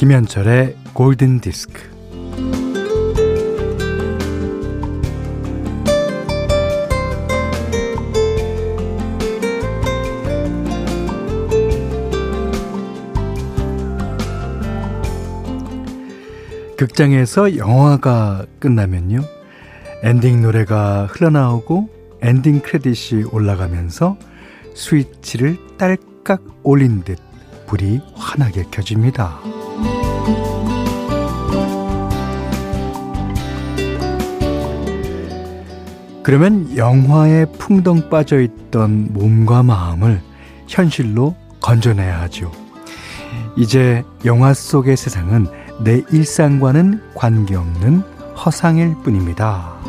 김현철의 0.00 0.76
골든 0.94 1.40
디스크. 1.40 1.78
극장에서 16.78 17.58
영화가 17.58 18.46
끝나면요. 18.58 19.20
엔딩 20.02 20.40
노래가 20.40 21.08
흘러나오고 21.10 21.90
엔딩 22.22 22.60
크레딧이 22.60 23.24
올라가면서 23.24 24.16
스위치를 24.74 25.58
딸깍 25.76 26.42
올린 26.62 27.02
듯 27.02 27.18
불이 27.66 28.00
환하게 28.14 28.64
켜집니다. 28.70 29.59
그러면 36.22 36.76
영화에 36.76 37.44
풍덩 37.58 38.08
빠져 38.08 38.40
있던 38.40 39.12
몸과 39.12 39.64
마음을 39.64 40.20
현실로 40.68 41.34
건져내야 41.60 42.20
하죠. 42.22 42.52
이제 43.56 44.04
영화 44.24 44.54
속의 44.54 44.96
세상은 44.96 45.48
내 45.82 46.02
일상과는 46.12 47.00
관계없는 47.14 48.02
허상일 48.36 48.94
뿐입니다. 49.02 49.80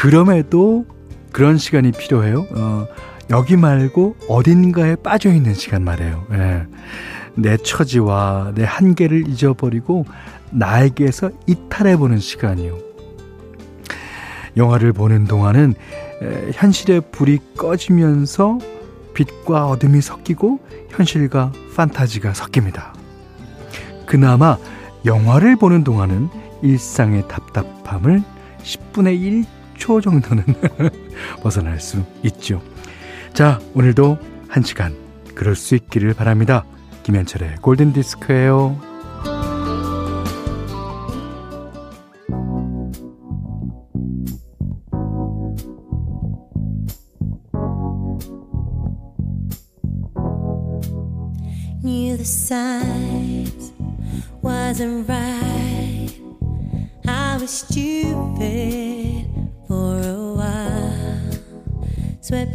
그럼에도 0.00 0.86
그런 1.30 1.58
시간이 1.58 1.92
필요해요. 1.92 2.46
어, 2.52 2.86
여기 3.28 3.54
말고 3.58 4.16
어딘가에 4.30 4.96
빠져 4.96 5.30
있는 5.30 5.52
시간 5.52 5.84
말이에요. 5.84 6.24
예. 6.32 6.66
내 7.34 7.58
처지와 7.58 8.52
내 8.54 8.64
한계를 8.64 9.28
잊어버리고 9.28 10.06
나에게서 10.52 11.30
이탈해 11.46 11.98
보는 11.98 12.18
시간이요. 12.18 12.78
영화를 14.56 14.94
보는 14.94 15.26
동안은 15.26 15.74
에, 16.22 16.50
현실의 16.54 17.02
불이 17.12 17.38
꺼지면서 17.58 18.58
빛과 19.12 19.66
어둠이 19.66 20.00
섞이고 20.00 20.60
현실과 20.88 21.52
판타지가 21.76 22.32
섞입니다. 22.32 22.94
그나마 24.06 24.56
영화를 25.04 25.56
보는 25.56 25.84
동안은 25.84 26.30
일상의 26.62 27.28
답답함을 27.28 28.22
10분의 28.62 29.20
1 29.20 29.59
초 29.80 30.00
정도는 30.00 30.44
벗어날 31.42 31.80
수 31.80 32.04
있죠. 32.22 32.62
자, 33.32 33.58
오늘도 33.74 34.18
한 34.48 34.62
시간 34.62 34.94
그럴 35.34 35.56
수 35.56 35.74
있기를 35.74 36.14
바랍니다. 36.14 36.64
김현철의 37.02 37.56
골든 37.62 37.92
디스크예요. 37.94 38.78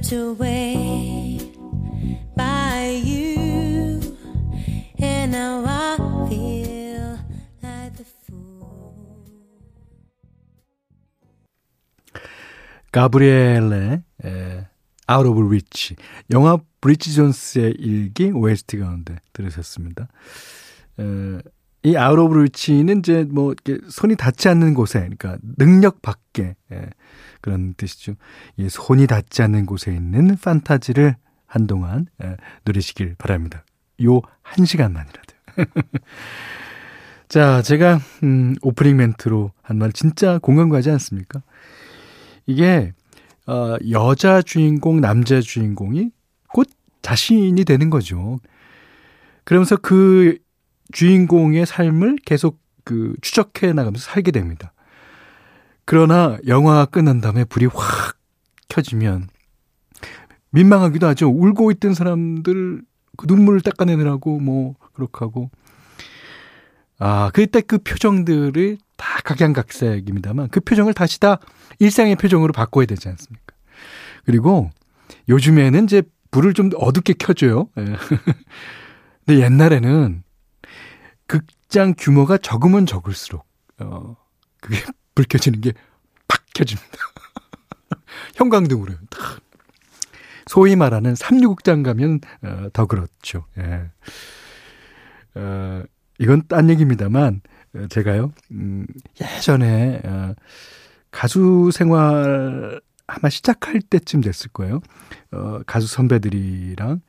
Swept 0.06 0.14
away 0.14 1.40
by 2.36 3.02
you, 3.04 4.00
and 5.00 5.32
now 5.32 5.64
I 5.66 5.98
feel 6.30 7.20
like 7.64 7.96
the 7.96 8.06
fool. 8.24 8.68
가브리엘의 12.92 14.04
에, 14.24 14.68
Out 15.10 15.28
of 15.30 15.40
Reach 15.40 15.96
영화 16.32 16.58
브리지 16.82 17.14
존스의 17.14 17.76
일기 17.80 18.32
OST 18.32 18.78
가운데 18.78 19.18
들으셨습니다. 19.34 20.08
에, 21.00 21.40
이 21.86 21.96
Out 21.96 22.20
of 22.20 22.34
Reach는 22.34 23.00
이제 23.00 23.26
뭐 23.30 23.54
이렇게 23.54 23.80
손이 23.90 24.16
닿지 24.16 24.50
않는 24.50 24.74
곳에 24.74 25.00
그러니까 25.00 25.38
능력 25.58 26.02
밖에 26.02 26.56
예, 26.72 26.90
그런 27.42 27.74
뜻이죠. 27.76 28.16
이 28.58 28.68
손이 28.70 29.08
닿지 29.08 29.42
않는 29.44 29.66
곳에 29.66 29.94
있는 29.94 30.36
판타지를 30.36 31.16
한동안 31.46 32.08
예, 32.24 32.38
누리시길 32.66 33.16
바랍니다. 33.18 33.64
요 34.04 34.22
한 34.46 34.66
시간만이라도. 34.66 35.34
자, 37.28 37.62
제가 37.62 38.00
음, 38.24 38.56
오프닝 38.62 38.96
멘트로 38.98 39.52
한 39.62 39.78
말 39.78 39.92
진짜 39.92 40.38
공감 40.40 40.70
가지 40.70 40.90
않습니까? 40.92 41.42
이게 42.46 42.94
어, 43.48 43.76
여자 43.90 44.42
주인공, 44.42 45.02
남자 45.02 45.42
주인공이 45.42 46.12
곧 46.54 46.68
자신이 47.02 47.64
되는 47.66 47.90
거죠. 47.90 48.40
그러면서 49.44 49.76
그 49.78 50.38
주인공의 50.92 51.66
삶을 51.66 52.18
계속 52.26 52.60
그 52.84 53.16
추적해 53.22 53.74
나가면서 53.74 54.04
살게 54.04 54.32
됩니다. 54.32 54.74
그러나 55.86 56.38
영화가 56.48 56.86
끝난 56.86 57.22
다음에 57.22 57.44
불이 57.44 57.68
확 57.68 58.18
켜지면 58.70 59.28
민망하기도 60.52 61.06
하죠. 61.08 61.30
울고 61.30 61.72
있던 61.72 61.94
사람들 61.94 62.82
그 63.18 63.26
눈물을 63.28 63.62
닦아내느라고 63.62 64.40
뭐 64.40 64.76
그렇게 64.94 65.14
하고 65.20 65.50
아 66.98 67.30
그때 67.34 67.62
그 67.62 67.78
표정들을 67.78 68.78
다 68.98 69.20
각양각색입니다만 69.24 70.50
그 70.50 70.60
표정을 70.62 70.94
다시 70.94 71.20
다 71.20 71.40
일상의 71.80 72.16
표정으로 72.16 72.54
바꿔야 72.54 72.86
되지 72.86 73.10
않습니까? 73.10 73.56
그리고 74.26 74.72
요즘에는 75.30 75.84
이제 75.84 76.04
불을 76.32 76.54
좀 76.54 76.70
어둡게 76.76 77.14
켜줘요. 77.14 77.70
예. 77.78 77.86
근데 79.26 79.42
옛날에는 79.44 80.24
극장 81.28 81.94
규모가 81.98 82.38
적으면 82.38 82.86
적을수록 82.86 83.46
어 83.80 84.16
그게 84.62 84.78
불 85.16 85.26
켜지는 85.26 85.62
게 85.62 85.74
팍 86.28 86.44
켜집니다. 86.54 86.98
형광등으로요. 88.36 88.98
탁. 89.10 89.42
소위 90.48 90.76
말하는 90.76 91.16
삼류극장 91.16 91.84
가면 91.84 92.20
어, 92.44 92.68
더 92.72 92.86
그렇죠. 92.86 93.46
예. 93.58 93.90
어, 95.36 95.84
이건 96.20 96.44
딴 96.48 96.70
얘기입니다만 96.70 97.42
어, 97.76 97.88
제가요 97.90 98.32
음, 98.52 98.86
예전에 99.20 100.02
어, 100.06 100.34
가수 101.10 101.72
생활 101.74 102.80
아마 103.08 103.30
시작할 103.30 103.82
때쯤 103.82 104.22
됐을 104.22 104.50
거예요. 104.52 104.82
어, 105.32 105.60
가수 105.66 105.88
선배들이랑 105.88 107.02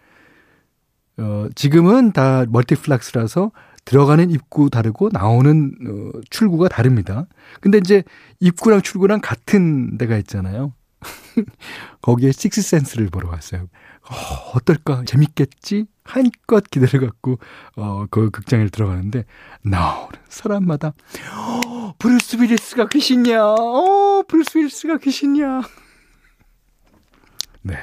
어, 1.19 1.47
지금은 1.55 2.13
다 2.13 2.45
멀티플렉스라서 2.49 3.53
들어가는 3.87 4.31
입구 4.31 4.69
다르고 4.69 5.09
나오는 5.13 5.73
어, 5.89 6.21
출구가 6.29 6.69
다릅니다. 6.69 7.27
근데 7.61 7.79
이제 7.79 8.03
입구랑 8.41 8.83
출구랑 8.83 9.21
같은 9.23 9.97
데가 9.97 10.19
있잖아요. 10.19 10.75
거기에 12.03 12.33
식스센스를 12.33 13.09
보러 13.09 13.31
갔어요. 13.31 13.69
어, 14.03 14.15
어떨까? 14.55 15.05
재밌겠지? 15.07 15.87
한껏 16.05 16.65
기다려갖고, 16.71 17.39
어, 17.77 18.07
그 18.11 18.31
극장에 18.31 18.69
들어가는데, 18.69 19.25
나오는 19.63 20.19
사람마다, 20.29 20.93
어, 21.35 21.95
브루스 21.99 22.37
윌리스가 22.37 22.89
귀신이야! 22.89 23.43
어, 23.43 24.23
브루스 24.29 24.59
윌리스가 24.59 24.99
귀신이야! 24.99 25.63
네. 27.63 27.77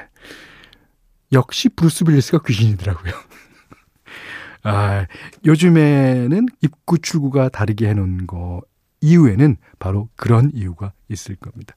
역시 1.34 1.68
브루스 1.70 2.06
윌리스가 2.08 2.40
귀신이더라고요. 2.46 3.12
아, 4.64 5.06
요즘에는 5.46 6.46
입구 6.62 6.98
출구가 6.98 7.50
다르게 7.50 7.90
해놓은 7.90 8.28
거 8.28 8.62
이후에는 9.02 9.58
바로 9.80 10.08
그런 10.16 10.50
이유가 10.54 10.94
있을 11.10 11.36
겁니다. 11.36 11.76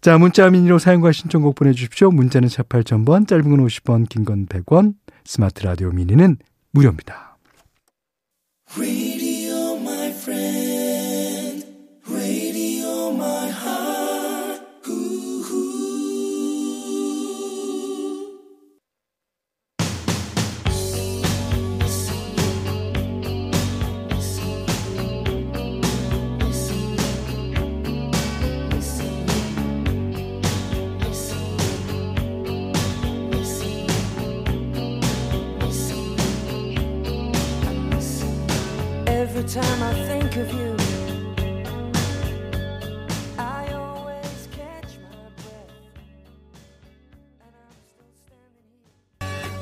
자, 0.00 0.16
문자 0.18 0.48
미니로 0.48 0.78
사용과 0.78 1.10
신청곡 1.12 1.56
보내주십시오. 1.56 2.10
문자는 2.12 2.48
4 2.48 2.62
8000번, 2.62 3.26
짧은 3.26 3.50
건 3.50 3.66
50원, 3.66 4.08
긴 4.08 4.24
건 4.24 4.46
100원, 4.46 4.94
스마트 5.24 5.64
라디오 5.64 5.90
미니는 5.90 6.36
무료입니다. 6.70 7.36
Radio, 8.76 9.76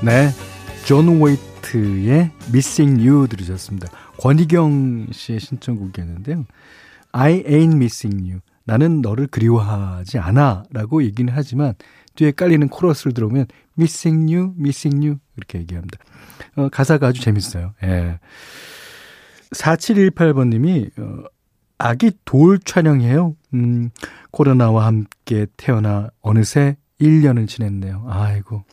네. 0.04 0.30
존 0.84 1.22
웨이트의 1.22 2.32
Missing 2.48 3.06
You 3.06 3.28
들으셨습니다. 3.28 3.88
권희경 4.18 5.06
씨의 5.12 5.38
신청곡이었는데요. 5.38 6.44
I 7.12 7.44
ain't 7.44 7.74
missing 7.76 8.22
you. 8.24 8.40
나는 8.64 9.00
너를 9.00 9.28
그리워하지 9.28 10.18
않아. 10.18 10.64
라고 10.70 11.04
얘기는 11.04 11.32
하지만 11.32 11.74
뒤에 12.16 12.32
깔리는 12.32 12.68
코러스를 12.68 13.14
들어보면 13.14 13.46
missing 13.78 14.34
you, 14.34 14.54
missing 14.58 15.06
you. 15.06 15.18
이렇게 15.36 15.60
얘기합니다. 15.60 15.98
어, 16.56 16.68
가사가 16.68 17.06
아주 17.08 17.20
재밌어요. 17.20 17.74
예. 17.84 18.18
4718번님이, 19.54 20.98
어, 20.98 21.24
아기 21.78 22.10
돌 22.24 22.58
촬영이에요. 22.58 23.36
음, 23.54 23.90
코로나와 24.32 24.86
함께 24.86 25.46
태어나 25.56 26.10
어느새 26.22 26.76
1년을 27.00 27.46
지냈네요. 27.46 28.04
아이고. 28.08 28.64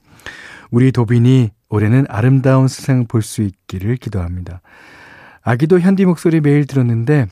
우리 0.72 0.92
도빈이 0.92 1.52
올해는 1.70 2.06
아름다운 2.10 2.68
세상을 2.68 3.06
볼수 3.08 3.42
있기를 3.42 3.98
기도합니다. 3.98 4.62
아기도 5.42 5.80
현디 5.80 6.06
목소리 6.06 6.42
매일 6.42 6.66
들었는데 6.66 7.28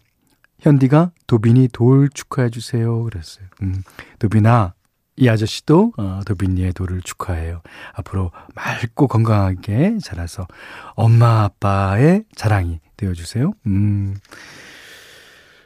현디가 0.60 1.12
도빈이 1.28 1.70
돌 1.72 2.10
축하해 2.10 2.50
주세요. 2.50 3.04
그랬어요. 3.04 3.46
음, 3.62 3.84
도빈아, 4.20 4.74
이 5.18 5.28
아저씨도 5.30 5.94
어, 5.98 6.22
도빈이의 6.26 6.74
돌을 6.74 7.02
축하해요. 7.02 7.62
앞으로 7.94 8.32
맑고 8.56 9.08
건강하게 9.08 9.98
자라서 10.02 10.48
엄마 10.94 11.44
아빠의 11.44 12.26
자랑이 12.36 12.80
되어 12.98 13.14
주세요. 13.14 13.52
음. 13.66 14.16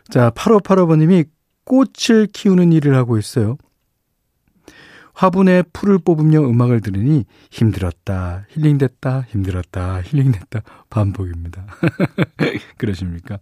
자, 0.10 0.30
8585번님이 0.32 1.28
꽃을 1.66 2.28
키우는 2.34 2.74
일을 2.74 2.96
하고 2.96 3.18
있어요. 3.18 3.58
화분에 5.22 5.62
풀을 5.72 6.00
뽑으며 6.00 6.40
음악을 6.50 6.82
들으니 6.82 7.26
힘들었다, 7.52 8.48
힐링됐다, 8.50 9.26
힘들었다, 9.30 10.02
힐링됐다 10.02 10.62
반복입니다. 10.90 11.68
그러십니까? 12.78 13.38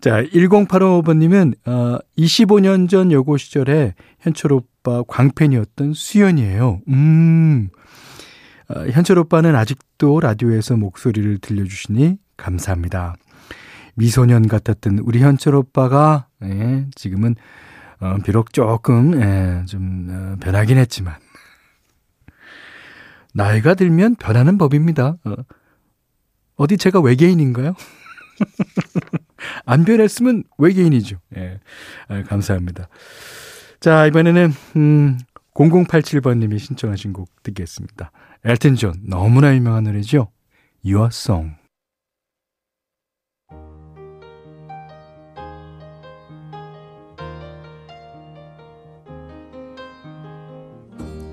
자, 0.00 0.22
1085번님은 0.22 1.68
어, 1.68 1.98
25년 2.16 2.88
전 2.88 3.12
여고 3.12 3.36
시절에 3.36 3.92
현철 4.20 4.54
오빠 4.54 5.02
광팬이었던 5.06 5.92
수연이에요. 5.92 6.80
음, 6.88 7.68
어, 8.68 8.86
현철 8.92 9.18
오빠는 9.18 9.54
아직도 9.54 10.20
라디오에서 10.20 10.78
목소리를 10.78 11.36
들려주시니 11.36 12.16
감사합니다. 12.38 13.16
미소년 13.94 14.48
같았던 14.48 15.00
우리 15.00 15.20
현철 15.20 15.54
오빠가 15.54 16.28
예, 16.42 16.86
지금은 16.94 17.36
어, 18.02 18.18
비록 18.24 18.52
조금 18.52 19.14
예, 19.22 19.64
좀 19.66 20.08
어, 20.10 20.36
변하긴 20.40 20.76
했지만 20.76 21.14
나이가 23.32 23.74
들면 23.74 24.16
변하는 24.16 24.58
법입니다. 24.58 25.16
어, 25.24 25.34
어디 26.56 26.76
제가 26.76 27.00
외계인인가요? 27.00 27.74
안 29.64 29.84
변했으면 29.84 30.42
외계인이죠. 30.58 31.18
예, 31.36 31.60
아, 32.08 32.22
감사합니다. 32.24 32.88
자 33.78 34.06
이번에는 34.06 34.52
음, 34.76 35.18
0087번님이 35.54 36.58
신청하신 36.58 37.12
곡 37.12 37.28
듣겠습니다. 37.44 38.10
엘튼 38.44 38.74
존 38.74 38.94
너무나 39.04 39.54
유명한 39.54 39.84
노래죠. 39.84 40.32
Your 40.84 41.10
Song. 41.12 41.61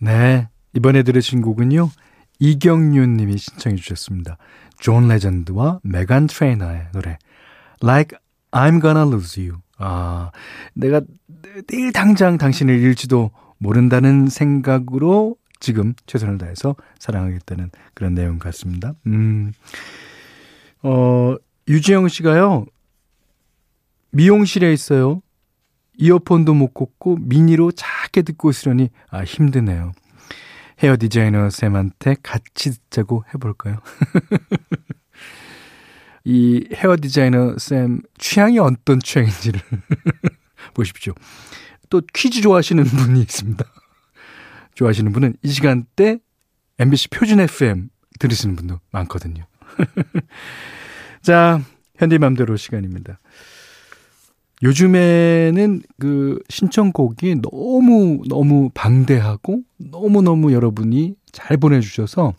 네. 0.00 0.48
이번에 0.74 1.02
들으신 1.02 1.42
곡은요. 1.42 1.90
이경윤 2.38 3.16
님이 3.16 3.36
신청해 3.36 3.76
주셨습니다. 3.76 4.38
존 4.78 5.08
레전드와 5.08 5.80
메간 5.82 6.26
트레이너의 6.26 6.88
노래 6.92 7.18
Like 7.82 8.18
I'm 8.50 8.80
Gonna 8.80 9.06
Lose 9.06 9.46
You. 9.46 9.60
아, 9.78 10.30
내가 10.74 11.02
내일 11.66 11.92
당장 11.92 12.38
당신을 12.38 12.78
잃을지도 12.80 13.30
모른다는 13.58 14.28
생각으로 14.28 15.36
지금 15.60 15.94
최선을 16.06 16.38
다해서 16.38 16.76
사랑하겠다는 16.98 17.70
그런 17.94 18.14
내용 18.14 18.38
같습니다. 18.38 18.94
음. 19.06 19.52
어, 20.82 21.36
유지영 21.68 22.08
씨가요. 22.08 22.64
미용실에 24.12 24.72
있어요. 24.72 25.20
이어폰도 26.00 26.54
못 26.54 26.72
꽂고 26.72 27.18
미니로 27.20 27.72
작게 27.72 28.22
듣고 28.22 28.50
있으려니 28.50 28.88
아 29.10 29.22
힘드네요. 29.22 29.92
헤어 30.82 30.96
디자이너 30.98 31.50
쌤한테 31.50 32.16
같이 32.22 32.70
듣자고 32.70 33.24
해볼까요? 33.34 33.80
이 36.24 36.66
헤어 36.72 36.96
디자이너 37.00 37.56
쌤 37.58 38.00
취향이 38.16 38.58
어떤 38.58 38.98
취향인지를 38.98 39.60
보십시오. 40.72 41.12
또 41.90 42.00
퀴즈 42.14 42.40
좋아하시는 42.40 42.82
분이 42.82 43.20
있습니다. 43.20 43.62
좋아하시는 44.74 45.12
분은 45.12 45.34
이 45.42 45.48
시간대 45.48 46.18
MBC 46.78 47.08
표준 47.08 47.40
FM 47.40 47.90
들으시는 48.18 48.56
분도 48.56 48.80
많거든요. 48.90 49.46
자, 51.20 51.60
현디맘대로 51.96 52.56
시간입니다. 52.56 53.20
요즘에는 54.62 55.82
그 55.98 56.38
신청곡이 56.48 57.36
너무 57.42 58.22
너무 58.28 58.70
방대하고 58.74 59.62
너무 59.78 60.22
너무 60.22 60.52
여러분이 60.52 61.14
잘 61.32 61.56
보내주셔서 61.56 62.34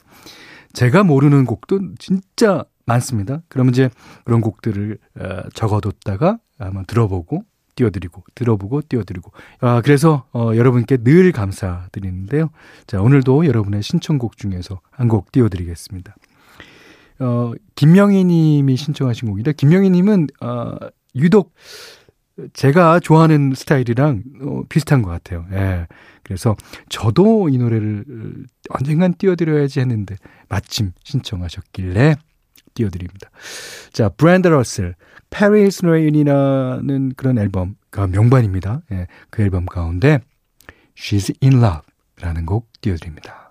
제가 0.73 1.03
모르는 1.03 1.45
곡도 1.45 1.95
진짜 1.97 2.63
많습니다. 2.85 3.41
그러면 3.47 3.73
이제 3.73 3.89
그런 4.23 4.41
곡들을 4.41 4.97
어, 5.19 5.49
적어뒀다가 5.53 6.37
한번 6.59 6.85
들어보고 6.85 7.43
띄워드리고 7.75 8.23
들어보고 8.35 8.81
띄워드리고 8.87 9.31
아 9.61 9.81
그래서 9.81 10.25
어, 10.33 10.51
여러분께 10.55 10.97
늘 10.97 11.31
감사드리는데요. 11.31 12.49
자 12.85 13.01
오늘도 13.01 13.45
여러분의 13.47 13.81
신청곡 13.81 14.37
중에서 14.37 14.79
한 14.91 15.07
곡 15.07 15.31
띄워드리겠습니다. 15.31 16.15
어 17.19 17.53
김명희님이 17.75 18.75
신청하신 18.77 19.29
곡인데 19.29 19.53
김명희님은 19.53 20.27
어, 20.41 20.75
유독 21.15 21.53
제가 22.53 22.99
좋아하는 22.99 23.53
스타일이랑 23.55 24.23
어, 24.41 24.61
비슷한 24.69 25.01
것 25.01 25.09
같아요. 25.09 25.45
예. 25.51 25.87
그래서 26.23 26.55
저도 26.89 27.49
이 27.49 27.57
노래를 27.57 28.05
언젠간 28.69 29.15
띄워드려야지 29.17 29.79
했는데 29.79 30.15
마침 30.49 30.91
신청하셨길래 31.03 32.15
띄워드립니다. 32.73 33.29
자, 33.91 34.09
브랜드 34.09 34.47
러셀, 34.47 34.95
Paris 35.29 35.85
Rain이라는 35.85 37.13
그런 37.15 37.37
앨범가 37.37 38.07
명반입니다. 38.07 38.81
예, 38.91 39.07
그 39.29 39.41
앨범 39.41 39.65
가운데 39.65 40.19
She's 40.95 41.35
in 41.43 41.61
Love 41.61 41.81
라는 42.21 42.45
곡 42.45 42.69
띄워드립니다. 42.81 43.50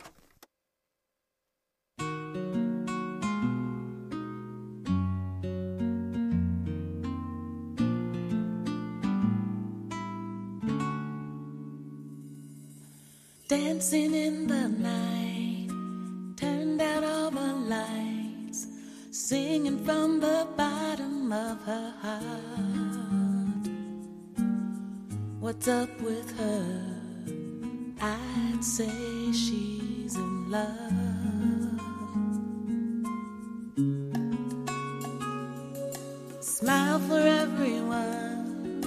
Smile 36.80 37.00
for 37.00 37.20
everyone, 37.20 38.80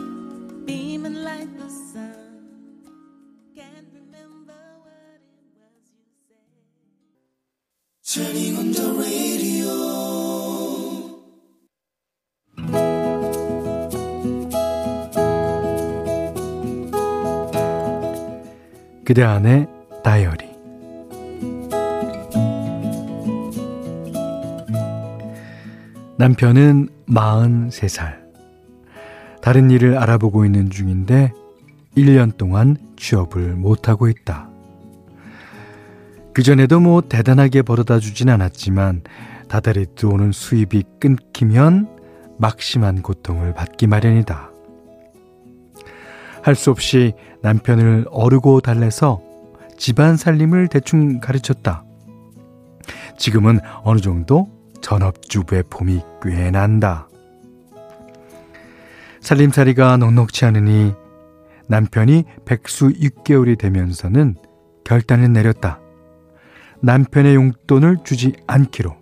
beaming 0.64 1.22
like 1.22 1.54
the 1.58 1.68
sun. 1.68 2.16
Can't 3.54 3.86
remember 3.92 4.56
what 4.84 5.20
it 5.20 5.44
was 5.52 5.92
you 5.92 6.08
said. 6.26 6.56
Turning 8.02 8.56
on 8.56 8.72
the 8.72 8.88
radio. 8.96 9.76
그대 19.04 19.22
안의 19.22 19.66
다이어리 20.02 20.51
남편은 26.23 26.87
43살. 27.09 28.15
다른 29.41 29.69
일을 29.69 29.97
알아보고 29.97 30.45
있는 30.45 30.69
중인데 30.69 31.33
1년 31.97 32.37
동안 32.37 32.77
취업을 32.95 33.55
못하고 33.55 34.07
있다. 34.07 34.47
그전에도 36.33 36.79
뭐 36.79 37.01
대단하게 37.01 37.61
벌어다 37.61 37.99
주진 37.99 38.29
않았지만 38.29 39.01
다달이 39.49 39.87
들어오는 39.95 40.31
수입이 40.31 40.85
끊기면 41.01 41.89
막심한 42.37 43.01
고통을 43.01 43.53
받기 43.53 43.87
마련이다. 43.87 44.49
할 46.41 46.55
수 46.55 46.71
없이 46.71 47.11
남편을 47.41 48.05
어르고 48.09 48.61
달래서 48.61 49.21
집안 49.77 50.15
살림을 50.15 50.69
대충 50.69 51.19
가르쳤다. 51.19 51.83
지금은 53.17 53.59
어느 53.83 53.99
정도 53.99 54.52
전업주부의 54.83 55.63
봄이 55.69 56.01
꽤 56.21 56.51
난다. 56.51 57.07
살림살이가 59.21 59.97
넉넉치 59.97 60.45
않으니 60.45 60.93
남편이 61.67 62.25
백수 62.45 62.89
6개월이 62.89 63.57
되면서는 63.57 64.35
결단을 64.83 65.31
내렸다. 65.31 65.79
남편의 66.81 67.35
용돈을 67.35 67.99
주지 68.03 68.33
않기로. 68.45 68.95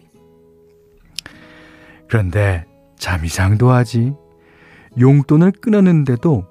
그런데 2.08 2.66
참 2.98 3.26
이상도 3.26 3.72
하지. 3.72 4.14
용돈을 5.00 5.54
끊었는데도 5.54 6.46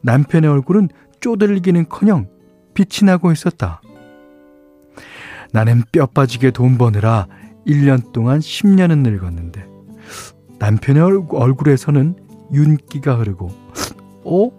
남편의 0.00 0.48
얼굴은 0.48 0.88
쪼들기는커녕 1.20 2.26
빛이 2.72 3.04
나고 3.04 3.30
있었다. 3.30 3.82
나는 5.52 5.82
뼈 5.92 6.06
빠지게 6.06 6.52
돈 6.52 6.78
버느라 6.78 7.26
1년 7.66 8.12
동안 8.12 8.40
10년은 8.40 8.98
늙었는데 8.98 9.66
남편의 10.58 11.02
얼굴에서는 11.30 12.16
윤기가 12.52 13.16
흐르고 13.16 13.50
어? 14.24 14.50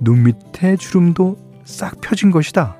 눈 0.00 0.22
밑에 0.22 0.76
주름도 0.76 1.36
싹 1.64 2.00
펴진 2.00 2.30
것이다. 2.30 2.76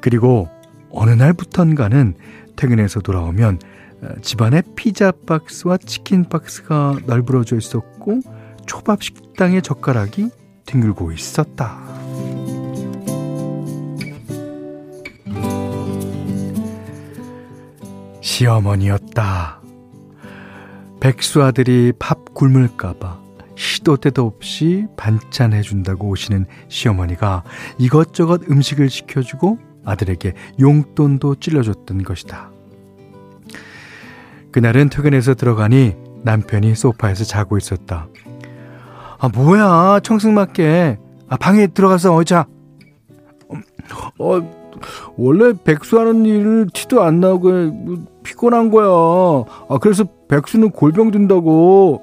그리고 0.00 0.48
어느 0.90 1.10
날부턴가는 1.10 2.14
퇴근해서 2.56 3.00
돌아오면 3.00 3.58
어, 4.02 4.08
집안에 4.22 4.62
피자 4.76 5.12
박스와 5.12 5.78
치킨 5.78 6.24
박스가 6.28 6.98
널브러져 7.06 7.56
있었고 7.56 8.20
초밥 8.66 9.02
식당의 9.02 9.62
젓가락이 9.62 10.30
뒹굴고 10.66 11.12
있었다. 11.12 11.83
시어머니였다. 18.34 19.60
백수 20.98 21.44
아들이 21.44 21.92
밥 22.00 22.34
굶을까봐 22.34 23.20
시도 23.54 23.96
때도 23.96 24.26
없이 24.26 24.86
반찬 24.96 25.52
해준다고 25.52 26.08
오시는 26.08 26.46
시어머니가 26.66 27.44
이것저것 27.78 28.42
음식을 28.50 28.90
시켜주고 28.90 29.58
아들에게 29.84 30.32
용돈도 30.58 31.36
찔러줬던 31.36 32.02
것이다. 32.02 32.50
그날은 34.50 34.88
퇴근해서 34.88 35.34
들어가니 35.34 35.94
남편이 36.24 36.74
소파에서 36.74 37.22
자고 37.22 37.56
있었다. 37.56 38.08
아, 39.18 39.28
뭐야, 39.28 40.00
청승맞게. 40.02 40.98
아, 41.28 41.36
방에 41.36 41.68
들어가서 41.68 42.16
어자. 42.16 42.46
어, 44.18 44.63
원래 45.16 45.52
백수하는 45.64 46.24
일 46.24 46.66
티도 46.72 47.02
안 47.02 47.20
나고 47.20 47.50
뭐 47.50 48.04
피곤한 48.22 48.70
거야. 48.70 48.86
아, 49.68 49.78
그래서 49.80 50.04
백수는 50.28 50.70
골병 50.70 51.10
든다고. 51.10 52.02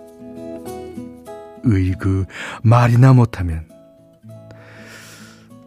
으이그, 1.65 2.25
말이나 2.63 3.13
못하면. 3.13 3.65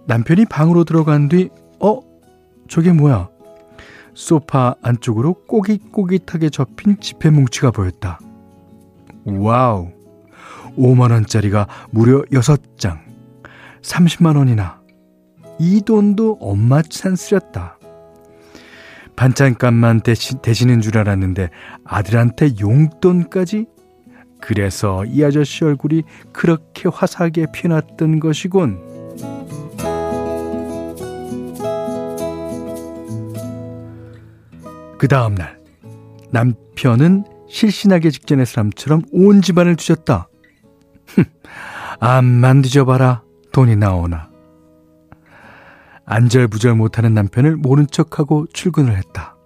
남편이 0.06 0.46
방으로 0.46 0.84
들어간 0.84 1.28
뒤, 1.28 1.50
어? 1.80 2.00
저게 2.68 2.92
뭐야? 2.92 3.28
소파 4.14 4.74
안쪽으로 4.82 5.34
꼬깃꼬깃하게 5.46 6.50
접힌 6.50 6.98
지폐 7.00 7.30
뭉치가 7.30 7.70
보였다. 7.70 8.18
wow. 9.24 9.88
5만 10.76 11.10
원짜리가 11.12 11.68
무려 11.90 12.22
6장. 12.22 12.98
30만 13.82 14.36
원이나. 14.36 14.83
이 15.58 15.80
돈도 15.82 16.38
엄마 16.40 16.82
찬스였다. 16.82 17.78
반찬값만 19.16 20.00
대시, 20.00 20.36
대시는 20.42 20.80
줄 20.80 20.98
알았는데 20.98 21.50
아들한테 21.84 22.50
용돈까지? 22.60 23.66
그래서 24.40 25.04
이 25.04 25.24
아저씨 25.24 25.64
얼굴이 25.64 26.02
그렇게 26.32 26.88
화사하게 26.88 27.46
피어났던 27.52 28.20
것이군. 28.20 28.94
그 34.98 35.08
다음날 35.08 35.58
남편은 36.30 37.24
실신하기 37.48 38.10
직전의 38.10 38.46
사람처럼 38.46 39.02
온 39.12 39.42
집안을 39.42 39.76
뒤졌다. 39.76 40.28
암만 42.00 42.62
뒤져봐라 42.62 43.22
돈이 43.52 43.76
나오나. 43.76 44.33
안절부절 46.06 46.74
못하는 46.74 47.14
남편을 47.14 47.56
모른 47.56 47.86
척하고 47.86 48.46
출근을 48.52 48.96
했다. 48.96 49.36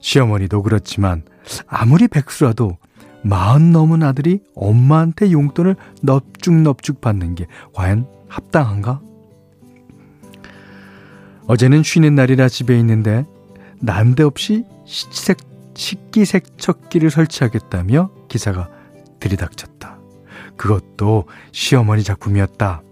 시어머니도 0.00 0.62
그렇지만 0.62 1.22
아무리 1.66 2.08
백수라도 2.08 2.78
마흔 3.22 3.72
넘은 3.72 4.02
아들이 4.02 4.40
엄마한테 4.54 5.32
용돈을 5.32 5.74
넙죽넙죽 6.02 7.00
받는 7.00 7.34
게 7.34 7.46
과연 7.72 8.06
합당한가? 8.28 9.00
어제는 11.48 11.82
쉬는 11.82 12.14
날이라 12.14 12.48
집에 12.48 12.78
있는데 12.78 13.24
난데없이 13.80 14.64
식기색, 14.84 15.38
식기세척기를 15.74 17.10
설치하겠다며 17.10 18.10
기사가 18.28 18.68
들이닥쳤다. 19.20 19.98
그것도 20.56 21.24
시어머니 21.52 22.02
작품이었다. 22.02 22.82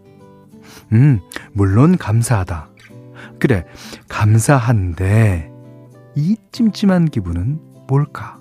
음, 0.93 1.21
물론 1.55 1.97
감사하다. 1.97 2.69
그래, 3.39 3.65
감사한데, 4.09 5.51
이 6.17 6.37
찜찜한 6.53 7.07
기분은 7.07 7.61
뭘까? 7.89 8.39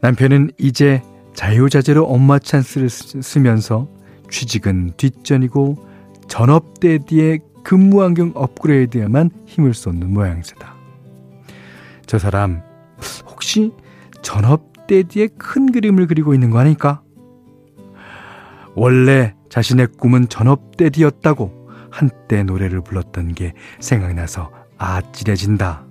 남편은 0.00 0.52
이제 0.58 1.02
자유자재로 1.34 2.06
엄마 2.06 2.38
찬스를 2.38 2.88
쓰면서 2.88 3.88
취직은 4.30 4.94
뒷전이고 4.96 5.86
전업대디의 6.28 7.40
근무 7.64 8.02
환경 8.02 8.32
업그레이드에만 8.34 9.30
힘을 9.46 9.74
쏟는 9.74 10.12
모양새다. 10.12 10.74
저 12.06 12.18
사람 12.18 12.62
혹시 13.26 13.72
전업대디의 14.22 15.30
큰 15.38 15.70
그림을 15.70 16.06
그리고 16.06 16.32
있는 16.34 16.50
거 16.50 16.58
아닐까? 16.58 17.02
원래 18.74 19.34
자신의 19.50 19.88
꿈은 19.98 20.28
전업대디였다고 20.28 21.68
한때 21.90 22.42
노래를 22.42 22.80
불렀던 22.82 23.34
게 23.34 23.52
생각나서 23.80 24.50
아찔해진다. 24.78 25.84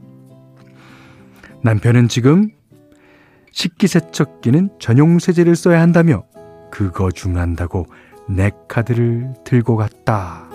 남편은 1.61 2.07
지금 2.07 2.49
식기세척기는 3.51 4.79
전용 4.79 5.19
세제를 5.19 5.55
써야 5.55 5.81
한다며 5.81 6.23
그거 6.71 7.11
주문한다고 7.11 7.85
내 8.29 8.51
카드를 8.67 9.33
들고 9.43 9.75
갔다. 9.75 10.47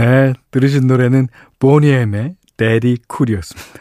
네, 0.00 0.32
들으신 0.50 0.86
노래는 0.86 1.28
보니엠의 1.58 2.36
데디 2.56 2.96
쿨이었습니다. 3.06 3.80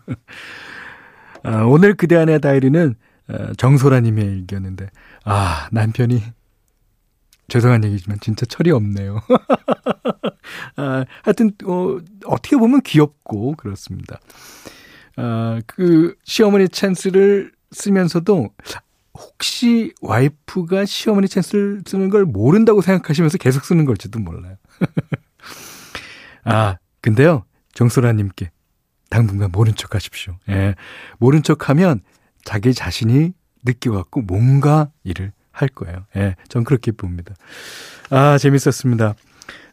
아, 1.44 1.64
오늘 1.64 1.92
그대 1.94 2.16
안의 2.16 2.40
다이리는 2.40 2.94
어, 3.28 3.52
정소라님의 3.58 4.24
일기였는데, 4.24 4.88
아, 5.24 5.68
남편이, 5.72 6.22
죄송한 7.48 7.84
얘기지만 7.84 8.18
진짜 8.22 8.46
철이 8.46 8.70
없네요. 8.70 9.20
아, 10.76 11.04
하여튼, 11.22 11.52
어, 11.66 11.98
어떻게 12.24 12.56
보면 12.56 12.80
귀엽고, 12.80 13.56
그렇습니다. 13.56 14.20
아, 15.18 15.60
그, 15.66 16.14
시어머니 16.24 16.66
찬스를 16.66 17.52
쓰면서도, 17.72 18.48
혹시 19.16 19.92
와이프가 20.00 20.84
시어머니 20.86 21.28
찬스를 21.28 21.82
쓰는 21.86 22.10
걸 22.10 22.24
모른다고 22.24 22.80
생각하시면서 22.80 23.38
계속 23.38 23.64
쓰는 23.64 23.84
걸지도 23.84 24.18
몰라요. 24.18 24.56
아, 26.44 26.76
근데요, 27.00 27.44
정소라님께 27.74 28.50
당분간 29.10 29.50
모른 29.52 29.74
척 29.76 29.94
하십시오. 29.94 30.36
예. 30.48 30.74
모른 31.18 31.42
척 31.42 31.68
하면 31.68 32.00
자기 32.44 32.74
자신이 32.74 33.32
느껴갖고 33.64 34.22
뭔가 34.22 34.90
일을 35.04 35.32
할 35.52 35.68
거예요. 35.68 36.04
예. 36.16 36.34
전 36.48 36.64
그렇게 36.64 36.90
봅니다. 36.90 37.34
아, 38.10 38.36
재밌었습니다. 38.38 39.14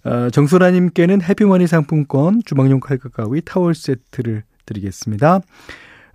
아, 0.03 0.29
정소라님께는 0.31 1.23
해피머니 1.23 1.65
상품권, 1.67 2.41
주방용 2.45 2.79
칼과 2.79 3.09
가위, 3.09 3.41
타월 3.41 3.73
세트를 3.73 4.43
드리겠습니다. 4.65 5.41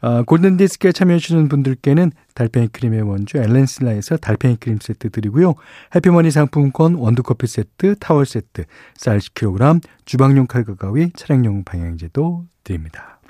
아, 0.01 0.23
골든디스크에 0.23 0.93
참여해주시는 0.93 1.49
분들께는 1.49 2.13
달팽이 2.35 2.69
크림의 2.69 3.03
원주 3.03 3.39
엘렌슬라에서 3.39 4.19
달팽이 4.19 4.57
크림 4.57 4.79
세트 4.81 5.11
드리고요. 5.11 5.55
해피머니 5.95 6.31
상품권, 6.31 6.95
원두커피 6.95 7.47
세트, 7.47 7.97
타월 7.99 8.27
세트, 8.27 8.65
쌀 8.95 9.19
10kg, 9.19 9.81
주방용 10.05 10.47
칼과 10.47 10.75
가위, 10.75 11.11
차량용 11.15 11.65
방향제도 11.65 12.47
드립니다. 12.63 13.21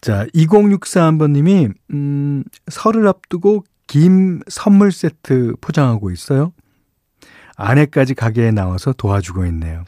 자, 0.00 0.26
2064번님이, 0.34 1.72
음, 1.92 2.44
설을 2.68 3.08
앞두고 3.08 3.64
김 3.86 4.40
선물 4.48 4.92
세트 4.92 5.54
포장하고 5.60 6.10
있어요. 6.10 6.52
아내까지 7.56 8.14
가게에 8.14 8.50
나와서 8.50 8.92
도와주고 8.92 9.46
있네요. 9.46 9.84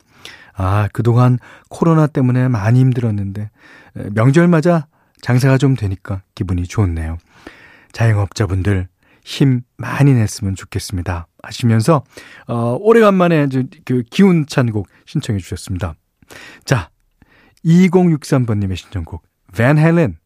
아, 0.55 0.88
그동안 0.92 1.38
코로나 1.68 2.07
때문에 2.09 2.49
많이 2.49 2.81
힘들었는데, 2.81 3.51
명절 4.12 4.48
맞아 4.48 4.87
장사가 5.20 5.58
좀 5.58 5.74
되니까 5.74 6.22
기분이 6.34 6.64
좋네요. 6.64 7.18
자영업자분들 7.92 8.88
힘 9.24 9.62
많이 9.76 10.14
냈으면 10.14 10.54
좋겠습니다. 10.54 11.26
하시면서, 11.42 12.02
어, 12.46 12.76
오래간만에 12.80 13.48
그 13.84 14.02
기운찬 14.11 14.72
곡 14.72 14.88
신청해 15.06 15.38
주셨습니다. 15.38 15.94
자, 16.64 16.90
2063번님의 17.64 18.76
신청곡, 18.76 19.22
밴 19.54 19.78
헬렌, 19.78 20.16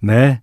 네. 0.00 0.40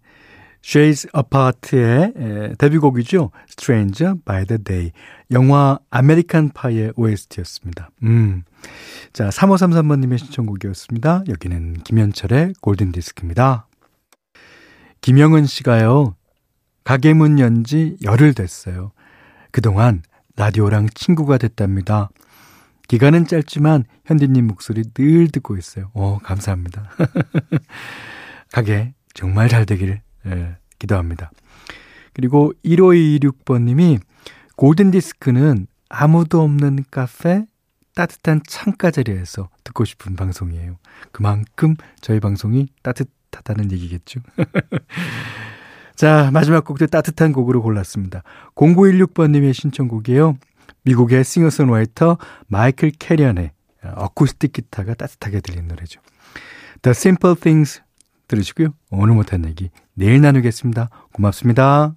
Shades 0.63 1.07
Apart의 1.15 2.13
에, 2.17 2.53
데뷔곡이죠. 2.57 3.31
Stranger 3.49 4.15
by 4.25 4.45
the 4.45 4.61
Day. 4.61 4.91
영화 5.31 5.79
아메리칸 5.89 6.49
파이의 6.53 6.93
OST였습니다. 6.95 7.89
음. 8.03 8.43
자, 9.13 9.29
3533번님의 9.29 10.17
신청곡이었습니다. 10.17 11.23
여기는 11.29 11.73
김현철의 11.83 12.53
골든디스크입니다. 12.61 13.67
김영은 15.01 15.45
씨가요, 15.45 16.15
가게 16.83 17.13
문 17.13 17.37
연 17.39 17.63
지 17.63 17.95
열흘 18.03 18.33
됐어요. 18.33 18.91
그동안 19.51 20.01
라디오랑 20.35 20.87
친구가 20.93 21.37
됐답니다. 21.37 22.09
기간은 22.87 23.27
짧지만 23.27 23.85
현디님 24.05 24.47
목소리 24.47 24.83
늘 24.93 25.27
듣고 25.29 25.57
있어요. 25.57 25.91
오, 25.93 26.17
감사합니다. 26.19 26.89
가게 28.51 28.93
정말 29.17 29.49
잘 29.49 29.65
되길 29.65 29.99
예, 30.27 30.55
기도합니다. 30.77 31.31
그리고 32.13 32.53
1526번님이 32.63 33.99
골든디스크는 34.55 35.65
아무도 35.89 36.41
없는 36.43 36.85
카페 36.91 37.45
따뜻한 37.95 38.41
창가 38.47 38.91
자리에서 38.91 39.49
듣고 39.63 39.85
싶은 39.85 40.15
방송이에요. 40.15 40.77
그만큼 41.11 41.75
저희 41.99 42.19
방송이 42.19 42.67
따뜻하다는 42.83 43.71
얘기겠죠. 43.71 44.19
자, 45.95 46.29
마지막 46.31 46.63
곡도 46.63 46.85
따뜻한 46.85 47.33
곡으로 47.33 47.63
골랐습니다. 47.63 48.21
0916번님의 48.53 49.53
신청곡이에요. 49.53 50.37
미국의 50.83 51.23
싱어송라이터 51.23 52.19
마이클 52.45 52.91
캐리언의 52.91 53.49
어쿠스틱 53.95 54.53
기타가 54.53 54.93
따뜻하게 54.93 55.41
들리는 55.41 55.67
노래죠. 55.67 56.01
The 56.83 56.91
Simple 56.91 57.35
Things 57.35 57.81
들으시고요. 58.27 58.69
오늘 58.91 59.13
못한 59.13 59.45
얘기 59.45 59.69
내일 59.93 60.21
나누겠습니다. 60.21 60.89
고맙습니다. 61.13 61.95